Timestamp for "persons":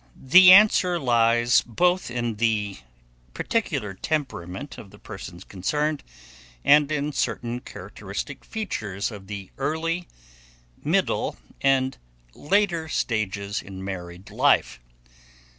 4.97-5.43